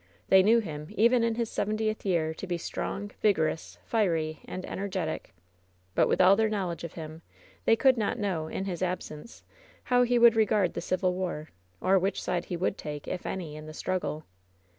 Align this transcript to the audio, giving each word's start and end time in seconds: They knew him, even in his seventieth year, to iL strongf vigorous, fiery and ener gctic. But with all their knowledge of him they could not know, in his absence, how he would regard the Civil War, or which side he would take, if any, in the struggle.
They 0.29 0.41
knew 0.41 0.57
him, 0.57 0.87
even 0.97 1.23
in 1.23 1.35
his 1.35 1.51
seventieth 1.51 2.03
year, 2.07 2.33
to 2.33 2.45
iL 2.51 2.57
strongf 2.57 3.11
vigorous, 3.21 3.77
fiery 3.85 4.39
and 4.45 4.63
ener 4.63 4.89
gctic. 4.89 5.25
But 5.93 6.07
with 6.07 6.19
all 6.19 6.35
their 6.35 6.49
knowledge 6.49 6.83
of 6.83 6.93
him 6.93 7.21
they 7.65 7.75
could 7.75 7.97
not 7.99 8.17
know, 8.17 8.47
in 8.47 8.65
his 8.65 8.81
absence, 8.81 9.43
how 9.83 10.01
he 10.01 10.17
would 10.17 10.35
regard 10.35 10.73
the 10.73 10.81
Civil 10.81 11.13
War, 11.13 11.49
or 11.81 11.99
which 11.99 12.19
side 12.19 12.45
he 12.45 12.57
would 12.57 12.79
take, 12.79 13.07
if 13.07 13.27
any, 13.27 13.55
in 13.55 13.67
the 13.67 13.75
struggle. 13.75 14.25